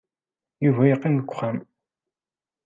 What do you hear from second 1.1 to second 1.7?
deg wexxam.